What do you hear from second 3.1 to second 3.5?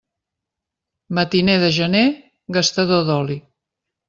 d'oli.